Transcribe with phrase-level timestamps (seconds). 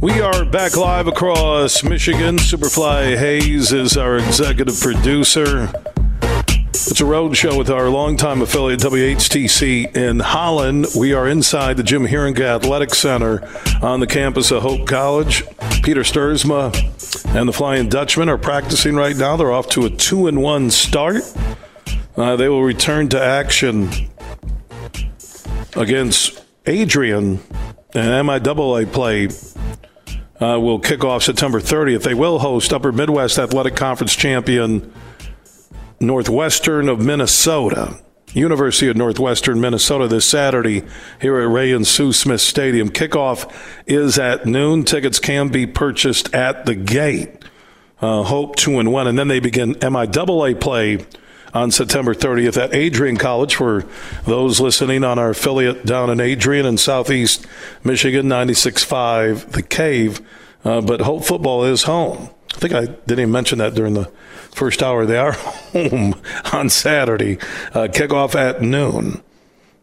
[0.00, 2.38] We are back live across Michigan.
[2.38, 5.70] Superfly Hayes is our executive producer.
[6.70, 10.86] It's a road show with our longtime affiliate WHTC in Holland.
[10.96, 13.46] We are inside the Jim Heeringa Athletic Center
[13.82, 15.42] on the campus of Hope College.
[15.82, 16.74] Peter Stuursma
[17.34, 19.36] and the Flying Dutchmen are practicing right now.
[19.36, 21.22] They're off to a two and one start.
[22.16, 23.90] Uh, they will return to action
[25.76, 27.40] against Adrian
[27.92, 29.28] and MIAA play
[30.40, 32.02] uh, will kick off September 30th.
[32.02, 34.92] They will host Upper Midwest Athletic Conference champion
[36.00, 37.98] Northwestern of Minnesota.
[38.32, 40.84] University of Northwestern Minnesota this Saturday
[41.20, 42.88] here at Ray and Sue Smith Stadium.
[42.88, 43.52] Kickoff
[43.86, 44.84] is at noon.
[44.84, 47.44] Tickets can be purchased at the gate.
[48.00, 51.04] Uh, Hope two and one, and then they begin MIAA play
[51.52, 53.84] on September 30th at Adrian College for
[54.24, 57.46] those listening on our affiliate down in Adrian in Southeast
[57.82, 60.20] Michigan, 96.5, The Cave.
[60.64, 62.28] Uh, but Hope Football is home.
[62.54, 64.10] I think I didn't even mention that during the
[64.50, 65.06] first hour.
[65.06, 65.32] They are
[65.72, 66.20] home
[66.52, 67.38] on Saturday.
[67.72, 69.22] Uh, kickoff at noon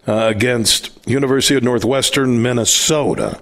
[0.07, 3.41] uh, against University of Northwestern Minnesota.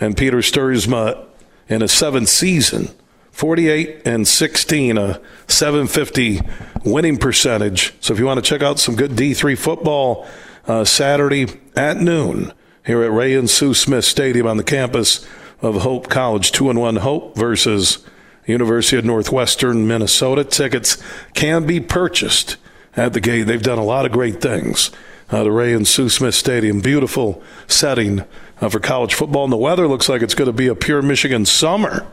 [0.00, 1.26] And Peter Stuursma
[1.68, 2.90] in a seventh season–
[3.36, 6.40] 48 and 16, a 750
[6.86, 7.92] winning percentage.
[8.00, 10.26] So if you want to check out some good D3 football
[10.66, 12.54] uh, Saturday at noon
[12.86, 15.28] here at Ray and Sue Smith Stadium on the campus
[15.60, 18.06] of Hope College, 2 and 1 Hope versus
[18.46, 20.42] University of Northwestern Minnesota.
[20.42, 20.96] Tickets
[21.34, 22.56] can be purchased
[22.96, 23.42] at the gate.
[23.42, 24.90] They've done a lot of great things.
[25.28, 28.24] Uh, the Ray and Sue Smith Stadium, beautiful setting
[28.62, 29.44] uh, for college football.
[29.44, 32.06] And the weather looks like it's going to be a pure Michigan summer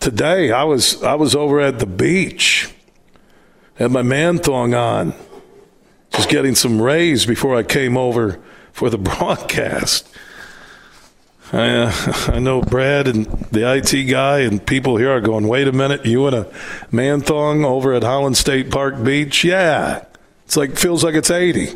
[0.00, 2.72] today I was I was over at the beach,
[3.74, 5.14] had my man thong on,
[6.12, 8.40] just getting some rays before I came over
[8.72, 10.08] for the broadcast.
[11.52, 11.92] I, uh,
[12.34, 16.04] I know Brad and the IT guy and people here are going, wait a minute,
[16.04, 16.46] you in a
[16.90, 19.44] man thong over at Holland State Park Beach?
[19.44, 20.04] Yeah.
[20.44, 21.68] It's like, feels like it's 80.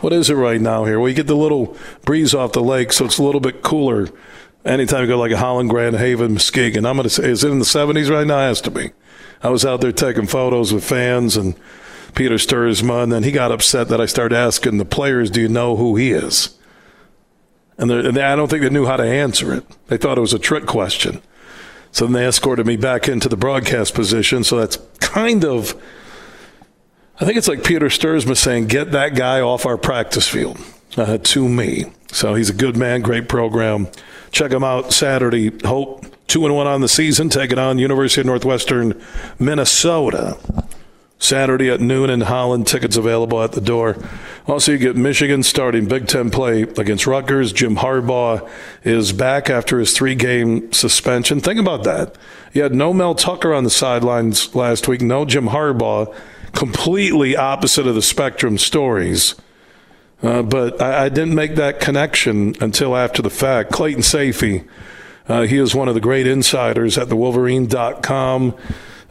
[0.00, 0.98] What is it right now here?
[0.98, 4.08] Well, you get the little breeze off the lake, so it's a little bit cooler
[4.64, 7.58] anytime you go like a Holland, Grand Haven, Muskegon, I'm to say, is it in
[7.58, 8.38] the 70s right now?
[8.38, 8.90] It has to be.
[9.42, 11.54] I was out there taking photos with fans and
[12.14, 15.48] Peter Stuursma, and then he got upset that I started asking the players, do you
[15.48, 16.56] know who he is?
[17.76, 19.64] And, and I don't think they knew how to answer it.
[19.86, 21.22] They thought it was a trick question.
[21.92, 24.42] So then they escorted me back into the broadcast position.
[24.42, 25.80] So that's kind of,
[27.20, 30.58] I think it's like Peter Stuursma saying, get that guy off our practice field
[30.96, 31.86] uh, to me.
[32.10, 33.86] So he's a good man, great program.
[34.30, 35.50] Check them out Saturday.
[35.64, 39.00] Hope two and one on the season, taking on University of Northwestern
[39.38, 40.36] Minnesota.
[41.18, 42.66] Saturday at noon in Holland.
[42.66, 43.96] Tickets available at the door.
[44.46, 47.52] Also, you get Michigan starting Big Ten play against Rutgers.
[47.52, 48.48] Jim Harbaugh
[48.84, 51.40] is back after his three game suspension.
[51.40, 52.16] Think about that.
[52.52, 56.14] You had no Mel Tucker on the sidelines last week, no Jim Harbaugh.
[56.52, 59.34] Completely opposite of the spectrum stories.
[60.22, 63.70] Uh, but I, I, didn't make that connection until after the fact.
[63.70, 64.66] Clayton Sayfie,
[65.28, 68.56] uh, he is one of the great insiders at the Wolverine.com.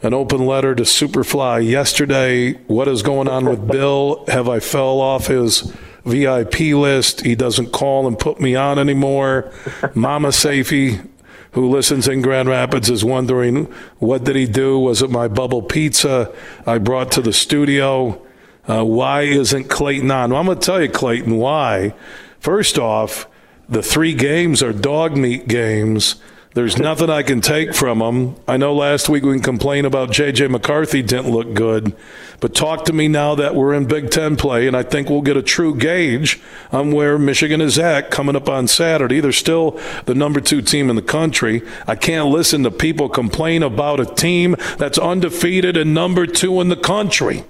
[0.02, 2.52] An open letter to Superfly yesterday.
[2.66, 4.24] What is going on with Bill?
[4.28, 5.72] Have I fell off his
[6.04, 7.22] VIP list?
[7.22, 9.50] He doesn't call and put me on anymore.
[9.94, 11.04] Mama Sayfie,
[11.52, 13.64] who listens in Grand Rapids, is wondering
[13.98, 14.78] what did he do?
[14.78, 16.32] Was it my bubble pizza
[16.64, 18.22] I brought to the studio?
[18.68, 20.30] Uh, why isn't Clayton on?
[20.30, 21.94] Well, I'm going to tell you, Clayton, why.
[22.38, 23.26] First off,
[23.68, 26.16] the three games are dog meat games.
[26.54, 28.34] There's nothing I can take from them.
[28.48, 30.48] I know last week we can complain about J.J.
[30.48, 31.94] McCarthy didn't look good,
[32.40, 35.20] but talk to me now that we're in Big Ten play, and I think we'll
[35.20, 36.40] get a true gauge
[36.72, 39.20] on where Michigan is at coming up on Saturday.
[39.20, 41.62] They're still the number two team in the country.
[41.86, 46.70] I can't listen to people complain about a team that's undefeated and number two in
[46.70, 47.44] the country.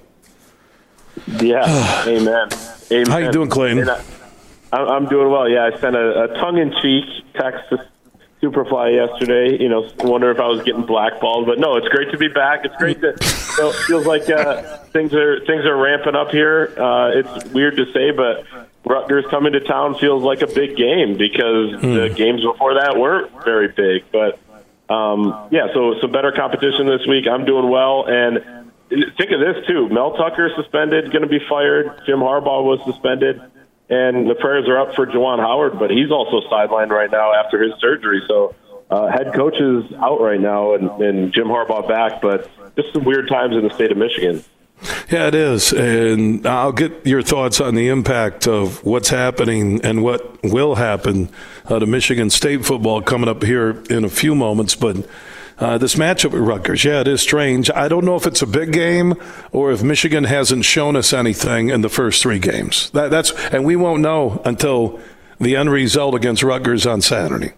[1.27, 2.49] Yeah, amen.
[2.91, 3.07] Amen.
[3.07, 3.87] How you doing, Clayton?
[4.71, 5.49] I, am doing well.
[5.49, 7.87] Yeah, I sent a, a tongue-in-cheek text to
[8.41, 9.61] Superfly yesterday.
[9.61, 12.63] You know, wonder if I was getting blackballed, but no, it's great to be back.
[12.63, 13.07] It's great to.
[13.57, 16.73] You know, feels like uh, things are things are ramping up here.
[16.77, 18.45] Uh, it's weird to say, but
[18.85, 22.09] Rutgers coming to town feels like a big game because mm.
[22.09, 24.05] the games before that weren't very big.
[24.11, 24.39] But
[24.93, 27.27] um, yeah, so some better competition this week.
[27.27, 28.39] I'm doing well, and
[28.89, 32.01] think of this too: Mel Tucker suspended, going to be fired.
[32.05, 33.41] Jim Harbaugh was suspended,
[33.89, 37.61] and the prayers are up for Juwan Howard, but he's also sidelined right now after
[37.61, 38.21] his surgery.
[38.27, 38.55] So
[38.89, 43.03] uh, head coach is out right now, and, and Jim Harbaugh back, but just some
[43.03, 44.43] weird times in the state of Michigan.
[45.11, 45.73] Yeah, it is.
[45.73, 51.29] And I'll get your thoughts on the impact of what's happening and what will happen
[51.65, 54.75] uh, to Michigan State football coming up here in a few moments.
[54.75, 55.05] But
[55.59, 57.69] uh, this matchup with Rutgers, yeah, it is strange.
[57.71, 59.15] I don't know if it's a big game
[59.51, 62.89] or if Michigan hasn't shown us anything in the first three games.
[62.91, 64.99] That, that's and we won't know until
[65.39, 67.53] the end result against Rutgers on Saturday.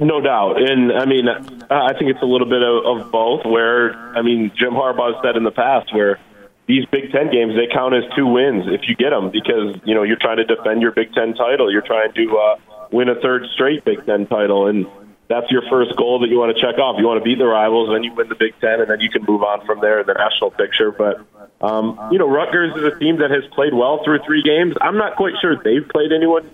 [0.00, 3.44] No doubt, and I mean, I think it's a little bit of, of both.
[3.44, 6.20] Where I mean, Jim Harbaugh said in the past where
[6.68, 9.96] these Big Ten games they count as two wins if you get them because you
[9.96, 12.56] know you're trying to defend your Big Ten title, you're trying to uh,
[12.92, 14.86] win a third straight Big Ten title, and
[15.28, 16.96] that's your first goal that you want to check off.
[16.98, 19.10] You want to beat the rivals, then you win the Big Ten, and then you
[19.10, 20.90] can move on from there in the national picture.
[20.90, 21.20] But
[21.60, 24.74] um, you know, Rutgers is a team that has played well through three games.
[24.80, 26.48] I'm not quite sure they've played anyone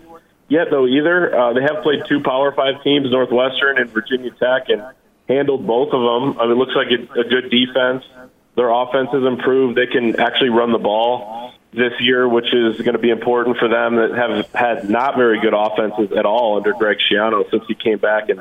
[0.49, 1.31] yet, though, either.
[1.31, 4.83] Uh, they have played two Power Five teams, Northwestern and Virginia Tech, and
[5.29, 6.41] handled both of them.
[6.41, 8.05] I mean, it looks like a, a good defense.
[8.57, 9.77] Their offense has improved.
[9.77, 11.44] They can actually run the ball
[11.75, 15.41] this year, which is going to be important for them that have had not very
[15.41, 18.37] good offenses at all under Greg Schiano since he came back in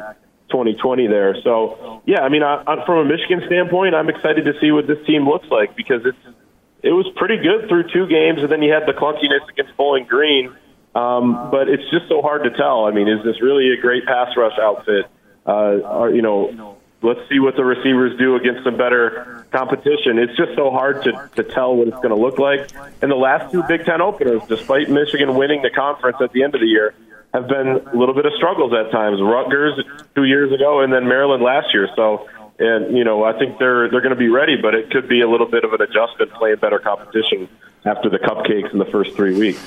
[0.49, 1.35] 2020 there.
[1.43, 5.03] So, yeah, I mean, I, from a Michigan standpoint, I'm excited to see what this
[5.05, 6.35] team looks like because it's
[6.83, 10.05] it was pretty good through two games, and then you had the clunkiness against Bowling
[10.05, 10.53] Green.
[10.93, 12.85] Um, but it's just so hard to tell.
[12.85, 15.05] I mean, is this really a great pass rush outfit?
[15.45, 16.72] Uh, or, you know,
[17.03, 20.17] let's see what the receivers do against some better competition.
[20.17, 22.71] It's just so hard to, to tell what it's going to look like.
[23.01, 26.55] And the last two Big Ten openers, despite Michigan winning the conference at the end
[26.55, 26.95] of the year,
[27.33, 29.21] have been a little bit of struggles at times.
[29.21, 29.79] Rutgers
[30.15, 31.89] two years ago, and then Maryland last year.
[31.95, 35.09] So, and you know, I think they're they're going to be ready, but it could
[35.09, 37.49] be a little bit of an adjustment playing better competition
[37.85, 39.61] after the cupcakes in the first three weeks.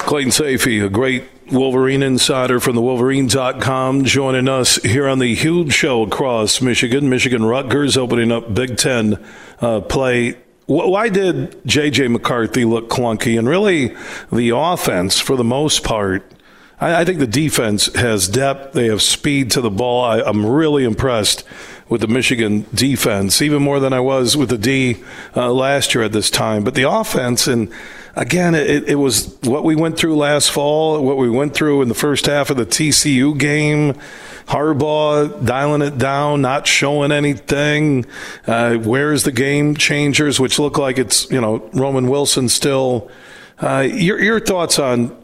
[0.00, 5.72] Clayton Sayfie, a great Wolverine insider from the Wolverine.com, joining us here on the huge
[5.72, 7.08] show across Michigan.
[7.08, 9.24] Michigan Rutgers opening up Big Ten
[9.60, 10.36] uh, play.
[10.66, 12.08] Why did J.J.
[12.08, 13.38] McCarthy look clunky?
[13.38, 13.94] And really,
[14.32, 16.24] the offense, for the most part,
[16.80, 18.72] I, think the defense has depth.
[18.72, 20.04] They have speed to the ball.
[20.04, 21.44] I, I'm really impressed
[21.88, 25.02] with the Michigan defense, even more than I was with the D
[25.36, 26.64] uh, last year at this time.
[26.64, 27.70] But the offense, and
[28.16, 31.88] again, it, it, was what we went through last fall, what we went through in
[31.88, 33.94] the first half of the TCU game.
[34.46, 38.06] Harbaugh dialing it down, not showing anything.
[38.46, 43.10] Uh, where's the game changers, which look like it's you know Roman Wilson still.
[43.60, 45.16] Uh, your your thoughts on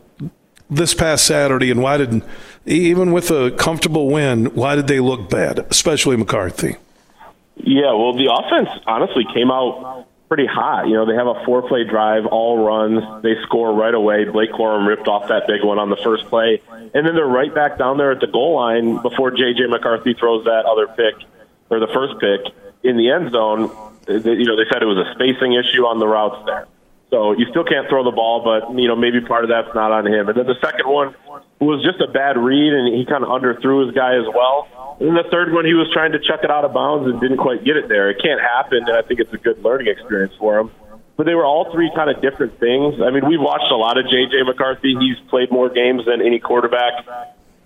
[0.71, 2.23] this past Saturday and why did
[2.67, 6.77] even with a comfortable win, why did they look bad, especially McCarthy?
[7.57, 10.89] Yeah, well, the offense honestly came out pretty hot.
[10.89, 13.23] You know, they have a four play drive, all runs.
[13.23, 14.25] They score right away.
[14.25, 16.63] Blake Corum ripped off that big one on the first play.
[16.69, 19.67] And then they're right back down there at the goal line before J.J.
[19.69, 21.27] McCarthy throws that other pick,
[21.71, 23.71] or the first pick, in the end zone.
[24.09, 26.67] You know, they said it was a spacing issue on the routes there.
[27.11, 29.93] So you still can't throw the ball, but you know maybe part of that's not
[29.93, 30.29] on him.
[30.29, 31.15] And then the second one
[31.61, 34.67] was just a bad read, and he kind of underthrew his guy as well.
[34.99, 37.39] And the third one, he was trying to chuck it out of bounds and didn't
[37.39, 38.11] quite get it there.
[38.11, 40.71] It can't happen, and I think it's a good learning experience for him.
[41.17, 43.01] But they were all three kind of different things.
[43.01, 44.43] I mean, we've watched a lot of J.J.
[44.45, 44.97] McCarthy.
[44.99, 47.05] He's played more games than any quarterback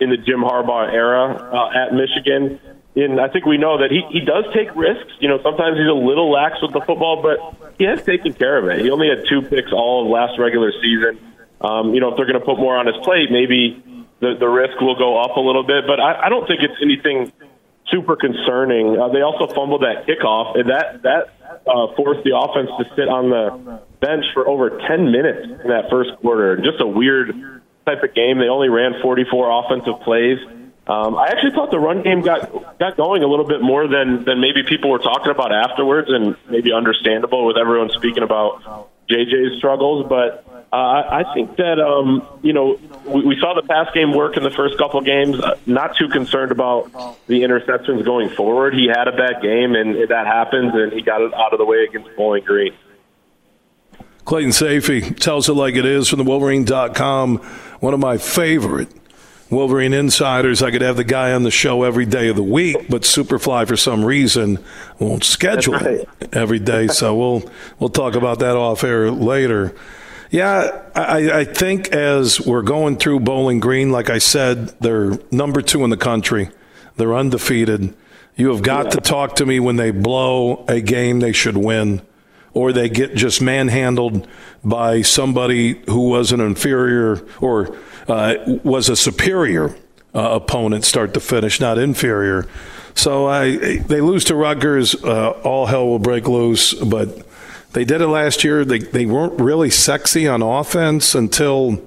[0.00, 2.60] in the Jim Harbaugh era uh, at Michigan
[2.96, 5.12] and I think we know that he, he does take risks.
[5.20, 8.58] You know, sometimes he's a little lax with the football, but he has taken care
[8.58, 8.84] of it.
[8.84, 11.18] He only had two picks all of last regular season.
[11.60, 13.82] Um, you know, if they're going to put more on his plate, maybe
[14.20, 16.76] the, the risk will go up a little bit, but I, I don't think it's
[16.82, 17.32] anything
[17.90, 18.98] super concerning.
[18.98, 21.34] Uh, they also fumbled that kickoff, and that that
[21.66, 25.90] uh, forced the offense to sit on the bench for over 10 minutes in that
[25.90, 26.56] first quarter.
[26.56, 27.34] Just a weird
[27.84, 28.38] type of game.
[28.38, 30.38] They only ran 44 offensive plays.
[30.86, 34.24] Um, I actually thought the run game got got going a little bit more than
[34.24, 39.58] than maybe people were talking about afterwards, and maybe understandable with everyone speaking about JJ's
[39.58, 40.06] struggles.
[40.08, 44.36] But uh, I think that um, you know we, we saw the pass game work
[44.36, 45.38] in the first couple games.
[45.40, 46.90] Uh, not too concerned about
[47.26, 48.74] the interceptions going forward.
[48.74, 51.64] He had a bad game, and that happens, and he got it out of the
[51.64, 52.74] way against Bowling Green.
[54.24, 57.38] Clayton Sayfie tells it like it is from the Wolverine.com.
[57.80, 58.92] One of my favorite
[59.50, 60.62] Wolverine Insiders.
[60.62, 63.66] I could have the guy on the show every day of the week, but Superfly
[63.66, 64.58] for some reason
[64.98, 65.86] won't schedule right.
[65.86, 66.86] it every day.
[66.86, 69.74] So we'll we'll talk about that off air later.
[70.30, 75.60] Yeah, I, I, think as we're going through Bowling Green, like I said, they're number
[75.60, 76.50] two in the country.
[76.96, 77.94] They're undefeated.
[78.36, 78.90] You have got yeah.
[78.90, 82.02] to talk to me when they blow a game they should win,
[82.52, 84.28] or they get just manhandled
[84.62, 89.74] by somebody who was an inferior or uh, was a superior
[90.14, 92.46] uh, opponent, start to finish, not inferior.
[92.94, 96.72] So I, they lose to Rutgers, uh, all hell will break loose.
[96.74, 97.26] But
[97.72, 98.64] they did it last year.
[98.64, 101.82] They they weren't really sexy on offense until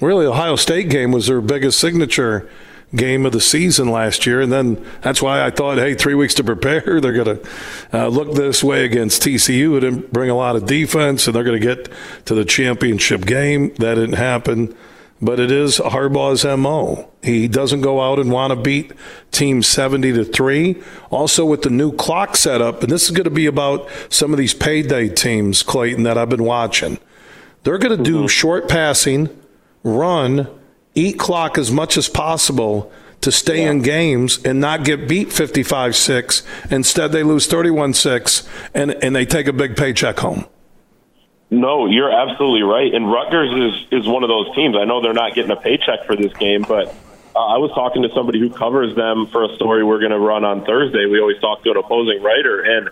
[0.00, 2.48] really Ohio State game was their biggest signature
[2.94, 6.34] game of the season last year, and then that's why I thought, hey, three weeks
[6.34, 6.80] to prepare.
[7.00, 7.48] They're going to
[7.92, 9.76] uh, look this way against TCU.
[9.76, 11.90] It didn't bring a lot of defense, and they're going to get
[12.24, 13.74] to the championship game.
[13.74, 14.74] That didn't happen
[15.20, 17.10] but it is Harbaugh's MO.
[17.22, 18.92] He doesn't go out and want to beat
[19.32, 20.80] team 70 to 3.
[21.10, 24.38] Also with the new clock setup, and this is going to be about some of
[24.38, 26.98] these payday teams, Clayton, that I've been watching.
[27.64, 28.26] They're going to do mm-hmm.
[28.28, 29.28] short passing,
[29.82, 30.48] run,
[30.94, 33.70] eat clock as much as possible to stay yeah.
[33.70, 36.42] in games and not get beat 55 6.
[36.70, 40.46] Instead, they lose 31 6 and, and they take a big paycheck home.
[41.50, 42.92] No, you're absolutely right.
[42.92, 44.76] And Rutgers is is one of those teams.
[44.76, 46.88] I know they're not getting a paycheck for this game, but
[47.34, 50.18] uh, I was talking to somebody who covers them for a story we're going to
[50.18, 51.06] run on Thursday.
[51.06, 52.90] We always talk to an opposing writer, and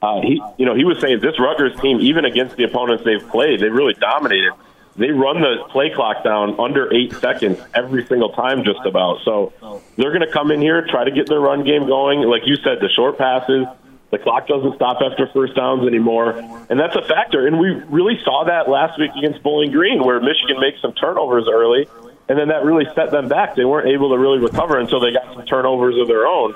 [0.00, 3.26] uh, he, you know, he was saying this Rutgers team, even against the opponents they've
[3.28, 4.52] played, they really dominated.
[4.96, 9.20] They run the play clock down under eight seconds every single time, just about.
[9.24, 9.52] So
[9.96, 12.22] they're going to come in here, try to get their run game going.
[12.22, 13.66] Like you said, the short passes
[14.10, 16.30] the clock doesn't stop after first downs anymore,
[16.70, 17.46] and that's a factor.
[17.46, 21.46] And we really saw that last week against Bowling Green, where Michigan makes some turnovers
[21.50, 21.86] early,
[22.28, 23.54] and then that really set them back.
[23.54, 26.54] They weren't able to really recover until they got some turnovers of their own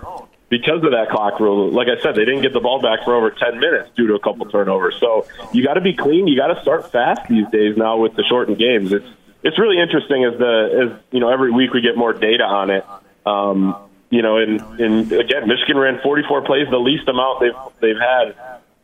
[0.49, 1.71] because of that clock rule.
[1.71, 4.15] Like I said, they didn't get the ball back for over 10 minutes due to
[4.15, 4.97] a couple turnovers.
[5.01, 6.29] So you got to be clean.
[6.29, 8.93] You got to start fast these days now with the shortened games.
[8.93, 9.07] It's
[9.43, 12.71] it's really interesting as the as you know every week we get more data on
[12.71, 12.85] it.
[13.27, 13.77] Um,
[14.13, 18.37] you know, and, and again, Michigan ran 44 plays, the least amount they've they've had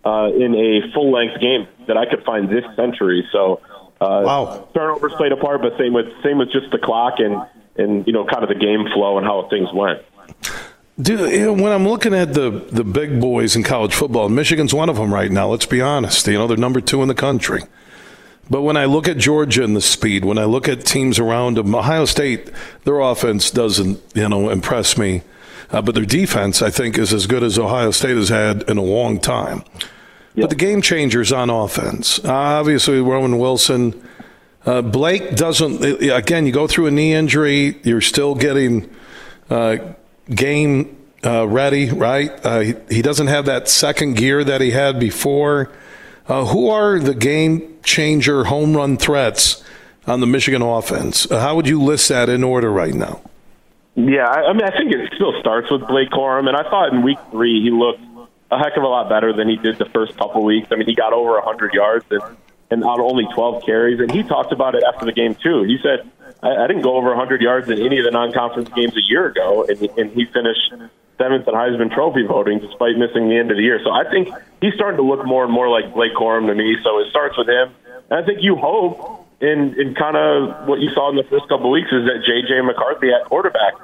[0.03, 3.29] uh, in a full length game that I could find this century.
[3.31, 3.61] So,
[4.01, 4.69] uh, wow.
[4.73, 8.15] turnovers played a part, but same with same with just the clock and and you
[8.15, 10.01] know, kind of the game flow and how things went.
[10.99, 14.73] Dude, you know, when I'm looking at the the big boys in college football, Michigan's
[14.73, 15.49] one of them right now.
[15.49, 16.27] Let's be honest.
[16.27, 17.65] You know, they're number two in the country.
[18.51, 21.59] But when I look at Georgia and the speed, when I look at teams around
[21.59, 22.51] them, Ohio State,
[22.85, 25.23] their offense doesn't, you know, impress me.
[25.71, 28.79] Uh, but their defense, I think, is as good as Ohio State has had in
[28.79, 29.65] a long time.
[30.35, 34.01] But the game changers on offense, uh, obviously, Roman Wilson.
[34.65, 38.89] Uh, Blake doesn't, again, you go through a knee injury, you're still getting
[39.51, 39.79] uh,
[40.31, 42.31] game uh, ready, right?
[42.45, 45.73] Uh, he, he doesn't have that second gear that he had before.
[46.27, 49.65] Uh, who are the game changer home run threats
[50.07, 51.31] on the Michigan offense?
[51.31, 53.23] Uh, how would you list that in order right now?
[53.97, 57.03] Yeah, I, mean, I think it still starts with Blake Corum, and I thought in
[57.03, 58.01] week three he looked
[58.51, 60.69] a heck of a lot better than he did the first couple weeks.
[60.71, 62.23] I mean, he got over 100 yards and,
[62.71, 65.65] and on only 12 carries, and he talked about it after the game too.
[65.65, 66.09] He said,
[66.43, 69.27] "I, I didn't go over 100 yards in any of the non-conference games a year
[69.27, 70.73] ago," and, and he finished
[71.19, 73.81] seventh in Heisman Trophy voting despite missing the end of the year.
[73.85, 74.29] So I think
[74.61, 76.77] he's starting to look more and more like Blake Corum to me.
[76.83, 77.75] So it starts with him.
[78.11, 81.49] And I think you hope in, in kind of what you saw in the first
[81.49, 82.63] couple of weeks is that J.J.
[82.63, 83.75] McCarthy at quarterback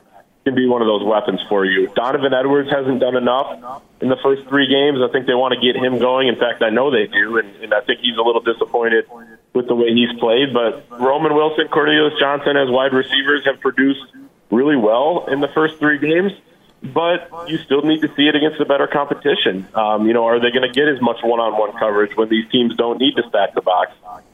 [0.45, 1.89] can be one of those weapons for you.
[1.95, 5.01] Donovan Edwards hasn't done enough in the first three games.
[5.01, 6.29] I think they want to get him going.
[6.29, 9.07] In fact, I know they do, and, and I think he's a little disappointed
[9.55, 10.53] with the way he's played.
[10.53, 14.05] But Roman Wilson, Cornelius Johnson as wide receivers have produced
[14.51, 16.33] really well in the first three games
[16.93, 19.67] but you still need to see it against a better competition.
[19.75, 22.77] Um, you know, are they going to get as much one-on-one coverage when these teams
[22.77, 23.93] don't need to stack the box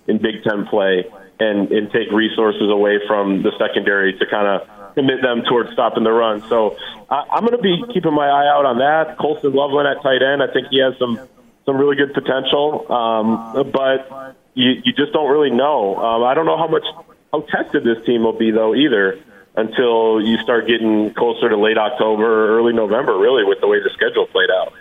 [0.08, 1.04] in Big Ten play
[1.38, 6.02] and, and take resources away from the secondary to kind of commit them towards stopping
[6.02, 6.42] the run?
[6.48, 6.76] So
[7.08, 9.16] I, I'm going to be keeping my eye out on that.
[9.18, 11.20] Colson Loveland at tight end, I think he has some
[11.66, 15.94] some really good potential, um, but you, you just don't really know.
[15.94, 16.84] Um, I don't know how much
[17.30, 19.20] how tested this team will be though either
[19.60, 23.90] until you start getting closer to late October, early November, really, with the way the
[23.90, 24.72] schedule played out.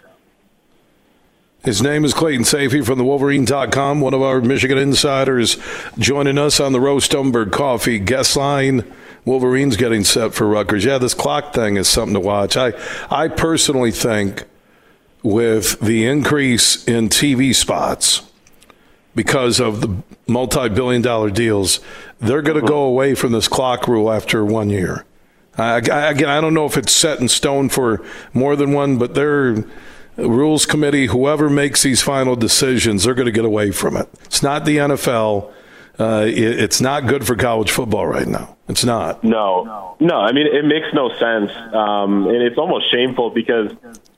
[1.64, 5.58] His name is Clayton Sayfie from the Wolverine.com, one of our Michigan insiders,
[5.98, 8.90] joining us on the Roast Umber Coffee guest line.
[9.26, 10.86] Wolverines getting set for Rutgers.
[10.86, 12.56] Yeah, this clock thing is something to watch.
[12.56, 12.72] I,
[13.12, 14.46] I personally think
[15.22, 18.24] with the increase in TV spots
[19.16, 19.94] because of the
[20.28, 21.82] multi billion dollar deals,
[22.20, 25.06] they're going to go away from this clock rule after one year.
[25.58, 28.02] Again, I don't know if it's set in stone for
[28.34, 29.66] more than one, but their
[30.16, 34.08] rules committee, whoever makes these final decisions, they're going to get away from it.
[34.26, 35.52] It's not the NFL.
[36.00, 38.56] uh, it, it's not good for college football right now.
[38.70, 39.24] It's not.
[39.24, 40.16] No, no.
[40.18, 43.72] I mean, it makes no sense, um, and it's almost shameful because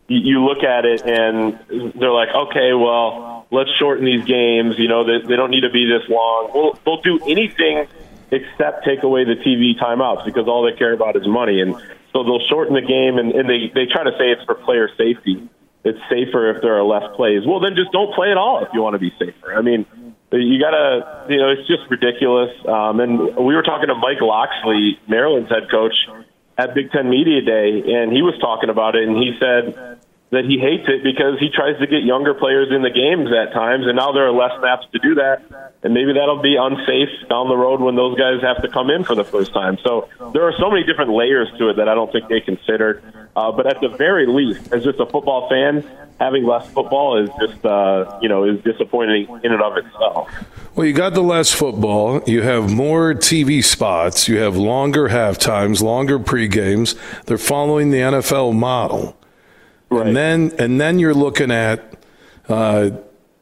[0.08, 1.58] you look at it and
[1.96, 4.80] they're like, okay, well, let's shorten these games.
[4.80, 6.52] You know, they, they don't need to be this long.
[6.54, 7.88] We'll, they'll do anything
[8.32, 11.62] except take away the TV timeouts because all they care about is money.
[11.62, 11.76] And
[12.14, 14.90] so they'll shorten the game, and, and they, they try to say it's for player
[14.98, 15.48] safety.
[15.84, 17.42] It's safer if there are less plays.
[17.46, 19.54] Well, then just don't play at all if you want to be safer.
[19.54, 19.86] I mean,
[20.32, 22.52] you gotta, you know, it's just ridiculous.
[22.68, 25.96] Um, and we were talking to Mike Locksley, Maryland's head coach,
[26.58, 29.91] at Big Ten Media Day, and he was talking about it, and he said
[30.32, 33.52] that he hates it because he tries to get younger players in the games at
[33.54, 35.44] times, and now there are less snaps to do that,
[35.84, 39.04] and maybe that'll be unsafe down the road when those guys have to come in
[39.04, 39.78] for the first time.
[39.84, 43.04] So there are so many different layers to it that I don't think they considered.
[43.36, 45.84] Uh, but at the very least, as just a football fan,
[46.20, 50.30] having less football is just uh, you know is disappointing in and of itself.
[50.76, 52.22] Well, you got the less football.
[52.26, 54.30] You have more TV spots.
[54.30, 56.96] You have longer half times, longer pre games.
[57.26, 59.18] They're following the NFL model.
[59.92, 60.08] Right.
[60.08, 61.98] And then and then you're looking at
[62.48, 62.92] uh,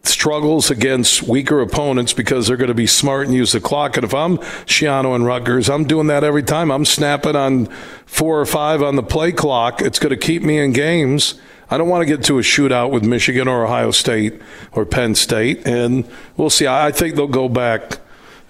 [0.04, 3.98] struggles against weaker opponents because they're going to be smart and use the clock.
[3.98, 6.72] And if I'm Schiano and Rutgers, I'm doing that every time.
[6.72, 7.68] I'm snapping on
[8.08, 9.82] four or five on the play clock.
[9.82, 11.36] It's going to keep me in games.
[11.70, 14.42] I don't want to get to a shootout with Michigan or Ohio State
[14.72, 16.66] or Penn State, and we'll see.
[16.66, 18.00] I think they'll go back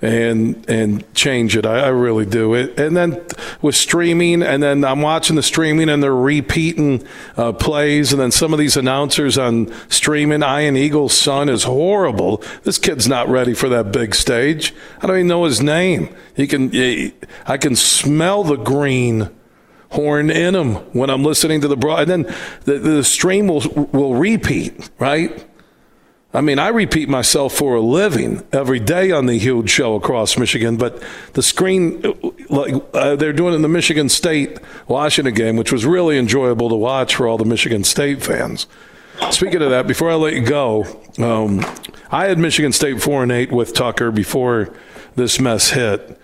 [0.02, 1.66] and and change it.
[1.66, 2.54] I, I, really do.
[2.54, 3.22] It and then
[3.62, 8.32] with streaming, and then I'm watching the streaming, and they're repeating uh, plays, and then
[8.32, 10.42] some of these announcers on streaming.
[10.42, 12.42] Ian Eagle's son is horrible.
[12.64, 14.74] This kid's not ready for that big stage.
[15.02, 16.16] I don't even know his name.
[16.36, 16.72] He can.
[16.72, 17.14] He,
[17.46, 19.30] I can smell the green
[19.92, 23.62] horn in him when I'm listening to the broad, and then the, the stream will
[23.92, 25.49] will repeat right
[26.32, 30.38] I mean, I repeat myself for a living every day on the huge show across
[30.38, 31.02] Michigan, but
[31.34, 32.04] the screen,
[32.50, 36.76] like uh, they're doing in the Michigan State Washington game, which was really enjoyable to
[36.76, 38.68] watch for all the Michigan State fans.
[39.32, 40.86] Speaking of that, before I let you go,
[41.18, 41.66] um,
[42.12, 44.72] I had Michigan State four and eight with Tucker before
[45.16, 46.20] this mess hit.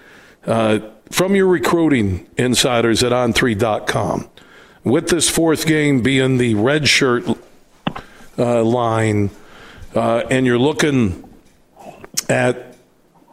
[0.45, 4.29] Uh, from your recruiting insiders at on3.com,
[4.83, 7.25] with this fourth game being the red shirt
[8.37, 9.31] uh, line
[9.95, 11.27] uh, and you're looking
[12.29, 12.75] at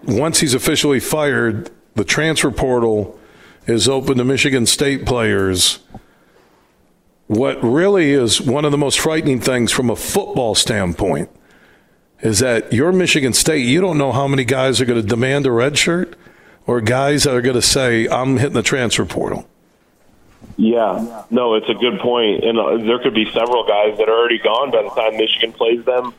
[0.05, 3.19] once he's officially fired, the transfer portal
[3.67, 5.81] is open to Michigan State players.
[7.27, 11.31] What really is one of the most frightening things from a football standpoint
[12.21, 13.67] is that you're Michigan State.
[13.67, 16.17] You don't know how many guys are going to demand a red shirt
[16.67, 19.49] or guys that are going to say, I'm hitting the transfer portal.
[20.57, 22.45] Yeah, no, it's a good point.
[22.45, 25.53] And uh, there could be several guys that are already gone by the time Michigan
[25.53, 26.15] plays them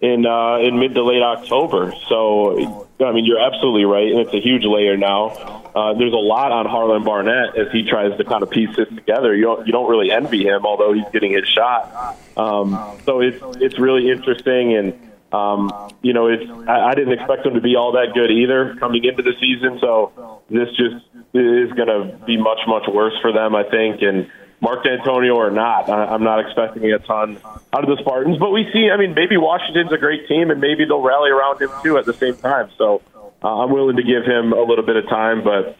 [0.00, 1.92] in uh, in mid to late October.
[2.08, 5.28] So, I mean, you're absolutely right, and it's a huge layer now.
[5.74, 8.88] Uh, there's a lot on Harlon Barnett as he tries to kind of piece this
[8.88, 9.34] together.
[9.34, 12.16] You don't you don't really envy him, although he's getting his shot.
[12.36, 17.44] Um, so it's it's really interesting, and um, you know, it's I, I didn't expect
[17.44, 19.78] him to be all that good either coming into the season.
[19.80, 24.30] So this just is going to be much much worse for them, I think, and
[24.60, 25.88] Mark Dantonio or not.
[25.88, 27.38] I'm not expecting a ton
[27.72, 28.90] out of the Spartans, but we see.
[28.90, 32.06] I mean, maybe Washington's a great team, and maybe they'll rally around him too at
[32.06, 32.70] the same time.
[32.76, 33.02] So
[33.42, 35.78] uh, I'm willing to give him a little bit of time, but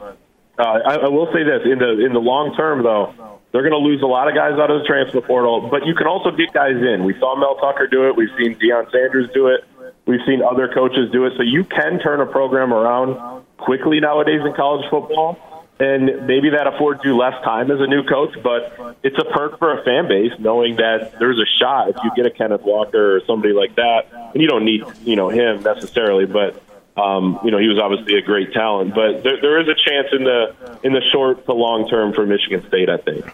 [0.59, 3.75] uh, I, I will say this: in the in the long term, though, they're going
[3.75, 5.69] to lose a lot of guys out of the transfer portal.
[5.71, 7.03] But you can also get guys in.
[7.05, 8.17] We saw Mel Tucker do it.
[8.17, 9.65] We've seen Deion Sanders do it.
[10.07, 11.35] We've seen other coaches do it.
[11.37, 15.37] So you can turn a program around quickly nowadays in college football
[15.81, 19.59] and maybe that affords you less time as a new coach, but it's a perk
[19.59, 23.17] for a fan base knowing that there's a shot if you get a Kenneth Walker
[23.17, 24.33] or somebody like that.
[24.35, 26.61] And you don't need, you know, him necessarily, but
[26.97, 28.95] um, you know, he was obviously a great talent.
[28.95, 32.27] But there, there is a chance in the in the short to long term for
[32.27, 33.25] Michigan State, I think.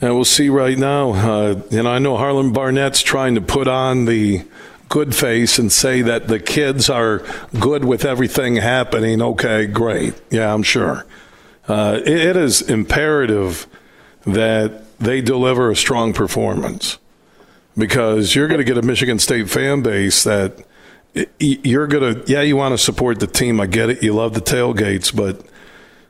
[0.00, 1.12] And we'll see right now.
[1.12, 4.44] Uh, and I know Harlon Barnett's trying to put on the
[4.88, 7.22] good face and say that the kids are
[7.58, 9.20] good with everything happening.
[9.20, 10.14] Okay, great.
[10.30, 11.04] Yeah, I'm sure.
[11.68, 13.66] Uh, it, it is imperative
[14.24, 16.98] that they deliver a strong performance
[17.76, 20.64] because you're going to get a Michigan State fan base that
[21.38, 23.60] you're going to, yeah, you want to support the team.
[23.60, 24.02] I get it.
[24.02, 25.44] You love the tailgates, but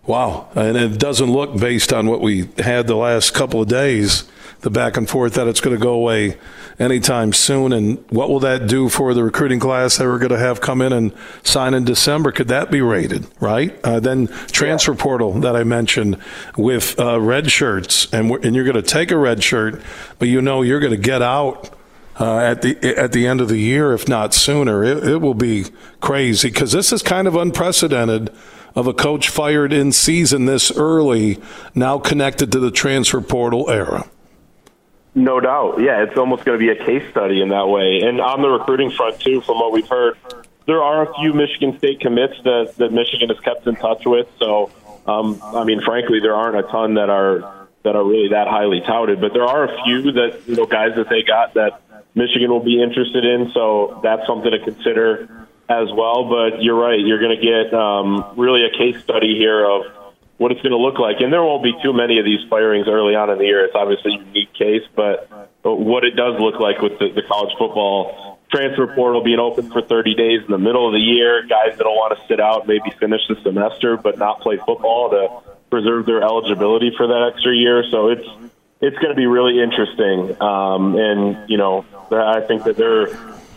[0.05, 0.49] wow.
[0.55, 4.29] And it doesn't look based on what we had the last couple of days,
[4.61, 6.39] the back and forth, that it's going to go away
[6.79, 7.73] anytime soon.
[7.73, 10.83] And what will that do for the recruiting class that we're going to have come
[10.83, 11.13] in and
[11.43, 12.33] sign in December?
[12.33, 13.79] Could that be rated, right?
[13.85, 15.03] Uh, then transfer yeah.
[15.03, 16.21] portal that I mentioned
[16.57, 19.81] with uh, red shirts, and, and you're going to take a red shirt,
[20.19, 21.71] but you know you're going to get out
[22.19, 24.83] uh, at the at the end of the year, if not sooner.
[24.83, 25.67] It, it will be
[26.01, 28.33] crazy because this is kind of unprecedented
[28.75, 31.41] of a coach fired in season this early,
[31.75, 34.09] now connected to the transfer portal era.
[35.17, 35.81] No doubt.
[35.81, 38.03] Yeah, it's almost going to be a case study in that way.
[38.05, 40.19] And on the recruiting front, too, from what we've heard,
[40.67, 44.29] there are a few Michigan State commits that, that Michigan has kept in touch with.
[44.39, 44.71] So,
[45.07, 48.81] um, I mean, frankly, there aren't a ton that are that are really that highly
[48.81, 51.81] touted, but there are a few that you know guys that they got that
[52.15, 53.53] Michigan will be interested in.
[53.55, 56.29] So that's something to consider as well.
[56.29, 59.87] But you're right; you're going to get um, really a case study here of
[60.39, 61.17] what it's going to look like.
[61.21, 63.65] And there won't be too many of these firings early on in the year.
[63.65, 65.29] It's obviously a unique case, but
[65.63, 69.83] what it does look like with the, the college football transfer portal being open for
[69.83, 72.67] 30 days in the middle of the year, guys that don't want to sit out,
[72.67, 77.55] maybe finish the semester, but not play football to preserve their eligibility for that extra
[77.55, 77.85] year.
[77.91, 78.29] So it's
[78.81, 80.41] it's going to be really interesting.
[80.41, 83.07] Um, and you know, I think that they're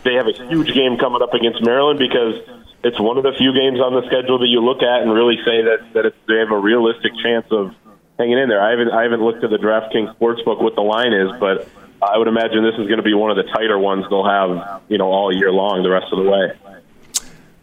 [0.02, 2.42] they have a huge game coming up against Maryland because
[2.82, 5.36] it's one of the few games on the schedule that you look at and really
[5.44, 7.74] say that that they have a realistic chance of
[8.18, 8.62] hanging in there.
[8.62, 11.68] I haven't I haven't looked at the DraftKings sportsbook what the line is, but
[12.02, 14.82] I would imagine this is going to be one of the tighter ones they'll have,
[14.88, 16.52] you know, all year long the rest of the way.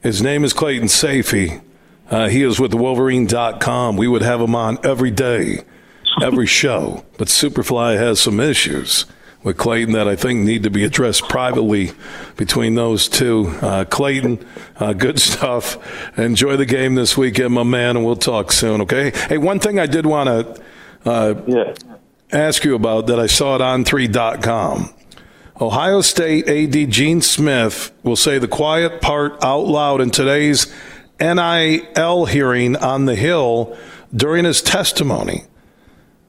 [0.02, 1.62] His name is Clayton Sayfie.
[2.10, 3.98] Uh, he is with Wolverine.com.
[3.98, 5.64] We would have him on every day,
[6.22, 9.06] every show, but Superfly has some issues
[9.48, 11.92] with Clayton that I think need to be addressed privately
[12.36, 13.48] between those two.
[13.62, 15.78] Uh, Clayton, uh, good stuff.
[16.20, 19.12] Enjoy the game this weekend, my man, and we'll talk soon, okay?
[19.30, 20.64] Hey, one thing I did want to
[21.10, 21.74] uh, yeah.
[22.30, 24.94] ask you about that I saw it on3.com.
[25.62, 30.68] Ohio State AD Gene Smith will say the quiet part out loud in today's
[31.22, 33.78] NIL hearing on the Hill
[34.14, 35.46] during his testimony.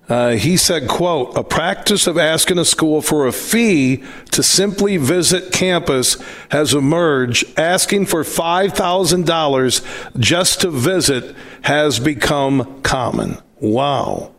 [0.09, 4.97] Uh, he said, quote, a practice of asking a school for a fee to simply
[4.97, 6.17] visit campus
[6.51, 7.45] has emerged.
[7.59, 13.37] Asking for $5,000 just to visit has become common.
[13.61, 14.33] Wow.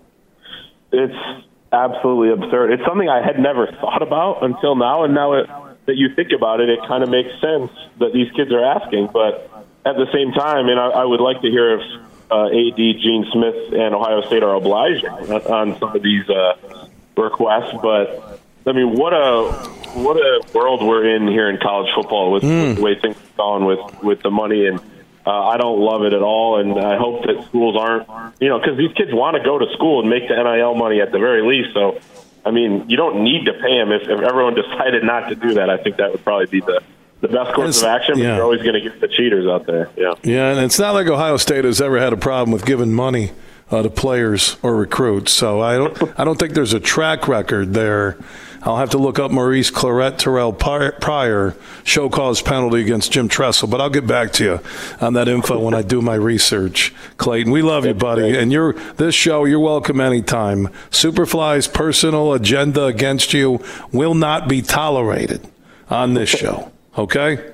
[0.91, 2.71] It's absolutely absurd.
[2.71, 5.03] It's something I had never thought about until now.
[5.03, 5.47] And now it,
[5.85, 9.09] that you think about it, it kind of makes sense that these kids are asking.
[9.13, 12.75] But at the same time, and I, I would like to hear if uh, AD
[12.75, 16.87] Gene Smith and Ohio State are obliging on some of these uh,
[17.17, 17.73] requests.
[17.81, 19.51] But I mean, what a
[19.93, 22.67] what a world we're in here in college football with, mm.
[22.67, 24.79] with the way things are going with with the money and.
[25.27, 28.07] Uh, I don't love it at all, and I hope that schools aren't,
[28.39, 31.01] you know, because these kids want to go to school and make the NIL money
[31.01, 31.73] at the very least.
[31.73, 31.99] So,
[32.43, 35.55] I mean, you don't need to pay them if, if everyone decided not to do
[35.55, 35.69] that.
[35.69, 36.81] I think that would probably be the
[37.21, 38.35] the best course it's, of action, but yeah.
[38.35, 39.89] you're always going to get the cheaters out there.
[39.97, 40.13] Yeah.
[40.23, 43.31] Yeah, and it's not like Ohio State has ever had a problem with giving money
[43.71, 45.31] uh, to players or recruits.
[45.31, 48.17] So I don't, I don't think there's a track record there.
[48.61, 51.55] I'll have to look up Maurice Clarett Terrell Pryor
[51.85, 54.59] show cause penalty against Jim Tressel, but I'll get back to you
[54.99, 56.93] on that info when I do my research.
[57.15, 59.45] Clayton, we love you, buddy, and you're this show.
[59.45, 60.67] You're welcome anytime.
[60.91, 65.47] Superfly's personal agenda against you will not be tolerated
[65.89, 66.69] on this show.
[66.99, 67.53] Okay.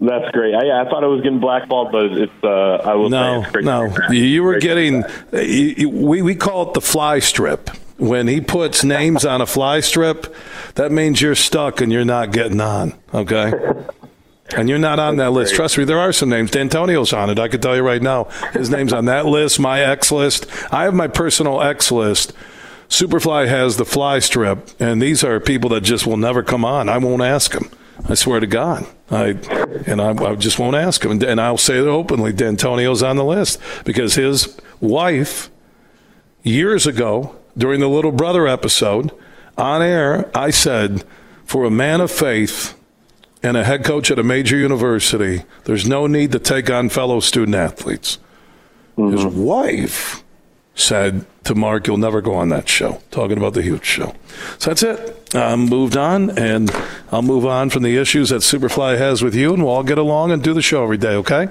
[0.00, 0.54] That's great.
[0.54, 2.44] I, I thought it was getting blackballed, but it's.
[2.44, 3.88] Uh, I will no, say no.
[3.88, 4.10] No.
[4.12, 5.02] You were getting.
[5.32, 7.70] You, we we call it the fly strip.
[7.96, 10.32] When he puts names on a fly strip,
[10.76, 12.94] that means you're stuck and you're not getting on.
[13.12, 13.52] Okay.
[14.56, 15.56] And you're not on that list.
[15.56, 16.52] Trust me, there are some names.
[16.52, 17.40] Dantonio's on it.
[17.40, 18.24] I can tell you right now.
[18.52, 20.46] His name's on that list, my X list.
[20.72, 22.32] I have my personal X list.
[22.88, 26.88] Superfly has the fly strip, and these are people that just will never come on.
[26.88, 27.68] I won't ask them.
[28.06, 28.86] I swear to God.
[29.10, 29.38] I
[29.86, 32.32] and I, I just won't ask him, and, and I'll say it openly.
[32.32, 35.50] Dantonio's on the list because his wife,
[36.42, 39.12] years ago during the little brother episode,
[39.56, 41.04] on air, I said,
[41.44, 42.78] for a man of faith
[43.42, 47.20] and a head coach at a major university, there's no need to take on fellow
[47.20, 48.18] student athletes.
[48.96, 49.16] Mm-hmm.
[49.16, 50.22] His wife
[50.80, 54.14] said to Mark, You'll never go on that show, talking about the huge show.
[54.58, 55.34] So that's it.
[55.34, 56.70] I moved on, and
[57.10, 59.98] I'll move on from the issues that Superfly has with you, and we'll all get
[59.98, 61.48] along and do the show every day, okay?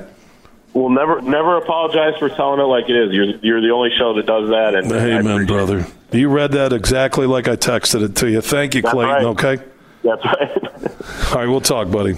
[0.74, 3.13] Well, never, never apologize for telling it like it is.
[3.13, 4.76] You're, you're the only show that does that.
[4.76, 5.80] And Amen, brother.
[6.12, 6.20] It.
[6.20, 8.42] You read that exactly like I texted it to you.
[8.42, 9.10] Thank you, Clayton.
[9.10, 9.24] Right.
[9.24, 9.58] Okay.
[10.04, 10.58] That's right.
[11.32, 12.16] all right, we'll talk, buddy.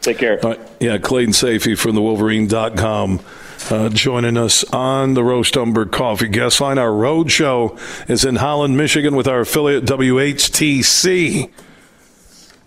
[0.00, 0.38] Take care.
[0.78, 3.20] Yeah, Clayton Sayfie from the Wolverine.com
[3.70, 6.78] uh, joining us on the Roast Umber Coffee Guest Line.
[6.78, 7.76] Our road show
[8.08, 11.50] is in Holland, Michigan, with our affiliate WHTC.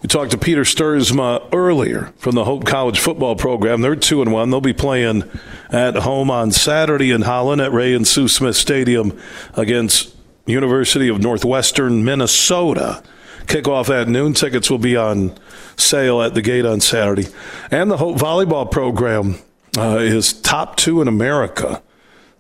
[0.02, 3.82] We talked to Peter Stuursma earlier from the Hope College football program.
[3.82, 4.50] They're two and one.
[4.50, 5.30] They'll be playing
[5.70, 9.18] at home on Saturday in Holland at Ray and Sue Smith Stadium
[9.54, 10.16] against
[10.48, 13.04] University of Northwestern Minnesota.
[13.46, 14.34] Kickoff at noon.
[14.34, 15.38] Tickets will be on
[15.78, 17.28] sale at the gate on Saturday.
[17.70, 19.38] And the Hope Volleyball program
[19.78, 21.82] uh, is top two in America.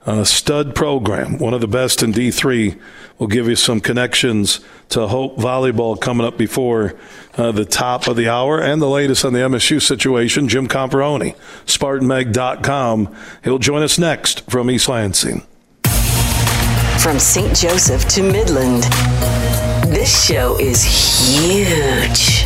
[0.03, 2.79] Uh, stud program, one of the best in D3.
[3.19, 6.95] We'll give you some connections to Hope Volleyball coming up before
[7.37, 10.47] uh, the top of the hour and the latest on the MSU situation.
[10.47, 11.35] Jim Comparoni,
[11.67, 13.15] SpartanMag.com.
[13.43, 15.43] He'll join us next from East Lansing.
[16.99, 17.55] From St.
[17.55, 18.83] Joseph to Midland,
[19.93, 22.40] this show is huge.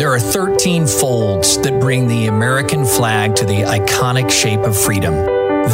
[0.00, 5.12] There are 13 folds that bring the American flag to the iconic shape of freedom.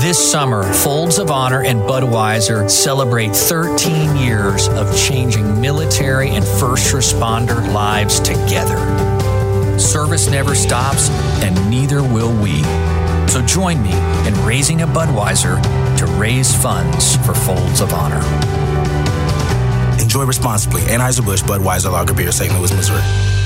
[0.02, 6.92] This summer, Folds of Honor and Budweiser celebrate 13 years of changing military and first
[6.92, 9.78] responder lives together.
[9.78, 11.08] Service never stops,
[11.44, 12.64] and neither will we.
[13.28, 13.92] So join me
[14.26, 15.62] in raising a Budweiser
[15.98, 18.24] to raise funds for Folds of Honor.
[20.02, 20.80] Enjoy responsibly.
[20.82, 22.52] Anheuser-Busch Budweiser Lager Beer, St.
[22.58, 23.45] Louis, Missouri.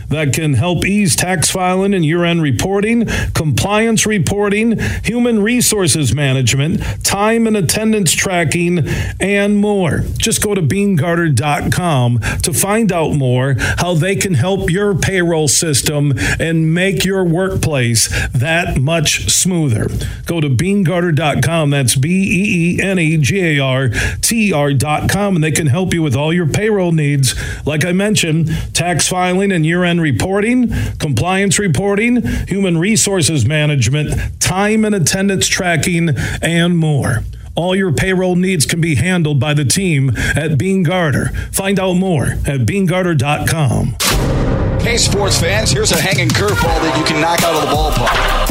[0.11, 7.05] That can help ease tax filing and year end reporting, compliance reporting, human resources management,
[7.05, 8.87] time and attendance tracking,
[9.19, 9.99] and more.
[10.17, 16.13] Just go to beenegarter.com to find out more how they can help your payroll system
[16.39, 19.87] and make your workplace that much smoother.
[20.25, 21.69] Go to beenegarter.com.
[21.69, 23.89] That's B E E N E G A R
[24.21, 27.33] T R.com, and they can help you with all your payroll needs.
[27.65, 34.83] Like I mentioned, tax filing and year end reporting, compliance reporting, human resources management, time
[34.83, 36.09] and attendance tracking,
[36.41, 37.23] and more.
[37.55, 41.29] All your payroll needs can be handled by the team at Beene Garter.
[41.51, 43.97] Find out more at beenegarter.com.
[44.81, 48.50] Hey, sports fans, here's a hanging curveball that you can knock out of the ballpark.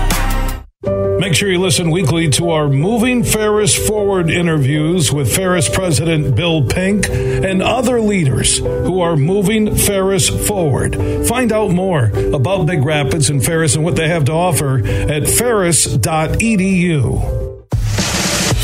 [0.83, 6.65] Make sure you listen weekly to our Moving Ferris Forward interviews with Ferris President Bill
[6.65, 10.95] Pink and other leaders who are moving Ferris forward.
[11.27, 15.27] Find out more about Big Rapids and Ferris and what they have to offer at
[15.27, 15.91] ferris.edu.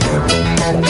[0.00, 0.27] Thank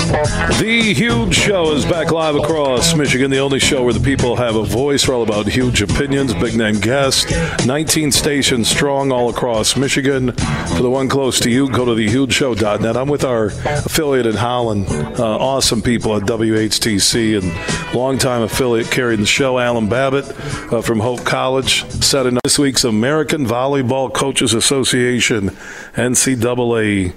[0.08, 4.56] the Huge Show is back live across Michigan, the only show where the people have
[4.56, 5.06] a voice.
[5.06, 7.30] We're all about huge opinions, big name guests,
[7.66, 10.32] 19 stations strong all across Michigan.
[10.32, 12.96] For the one close to you, go to thehugeshow.net.
[12.96, 19.20] I'm with our affiliate in Holland, uh, awesome people at WHTC and longtime affiliate carrying
[19.20, 20.24] the show, Alan Babbitt
[20.72, 25.50] uh, from Hope College, set in this week's American Volleyball Coaches Association
[25.96, 27.12] NCAA